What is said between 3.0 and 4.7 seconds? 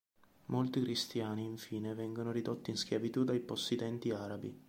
dai possidenti arabi.